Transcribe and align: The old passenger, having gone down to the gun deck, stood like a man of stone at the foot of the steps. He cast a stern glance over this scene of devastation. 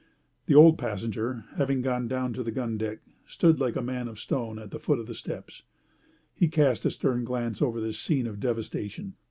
The 0.47 0.55
old 0.55 0.79
passenger, 0.79 1.45
having 1.57 1.83
gone 1.83 2.07
down 2.07 2.33
to 2.33 2.41
the 2.41 2.49
gun 2.49 2.75
deck, 2.75 3.01
stood 3.27 3.59
like 3.59 3.75
a 3.75 3.83
man 3.83 4.07
of 4.07 4.19
stone 4.19 4.57
at 4.57 4.71
the 4.71 4.79
foot 4.79 4.97
of 4.97 5.05
the 5.05 5.13
steps. 5.13 5.61
He 6.33 6.47
cast 6.47 6.85
a 6.85 6.89
stern 6.89 7.23
glance 7.23 7.61
over 7.61 7.79
this 7.79 7.99
scene 7.99 8.25
of 8.25 8.39
devastation. 8.39 9.13